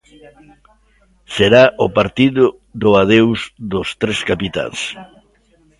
Será 1.35 1.63
o 1.85 1.87
partido 1.97 2.45
do 2.81 2.89
adeus 3.01 3.39
dos 3.71 3.87
tres 4.01 4.19
capitáns. 4.29 4.79